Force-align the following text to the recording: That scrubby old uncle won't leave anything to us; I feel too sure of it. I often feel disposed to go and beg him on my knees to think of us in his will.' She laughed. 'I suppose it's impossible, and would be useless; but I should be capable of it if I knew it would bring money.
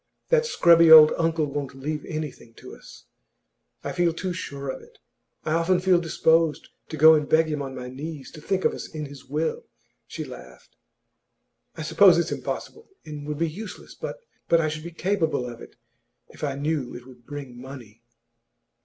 That 0.29 0.47
scrubby 0.47 0.89
old 0.91 1.13
uncle 1.15 1.45
won't 1.45 1.75
leave 1.75 2.03
anything 2.05 2.55
to 2.55 2.75
us; 2.75 3.05
I 3.83 3.91
feel 3.91 4.11
too 4.13 4.33
sure 4.33 4.67
of 4.69 4.81
it. 4.81 4.97
I 5.45 5.53
often 5.53 5.79
feel 5.79 5.99
disposed 6.01 6.69
to 6.89 6.97
go 6.97 7.13
and 7.13 7.29
beg 7.29 7.45
him 7.51 7.61
on 7.61 7.75
my 7.75 7.87
knees 7.87 8.31
to 8.31 8.41
think 8.41 8.65
of 8.65 8.73
us 8.73 8.87
in 8.87 9.05
his 9.05 9.25
will.' 9.25 9.65
She 10.07 10.23
laughed. 10.25 10.75
'I 11.77 11.83
suppose 11.83 12.17
it's 12.17 12.31
impossible, 12.31 12.87
and 13.05 13.27
would 13.27 13.37
be 13.37 13.47
useless; 13.47 13.93
but 13.93 14.19
I 14.49 14.69
should 14.69 14.83
be 14.83 14.89
capable 14.89 15.47
of 15.47 15.61
it 15.61 15.75
if 16.29 16.43
I 16.43 16.55
knew 16.55 16.95
it 16.95 17.05
would 17.05 17.27
bring 17.27 17.61
money. 17.61 18.01